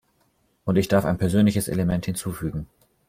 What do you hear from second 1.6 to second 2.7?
Element hinzufügen.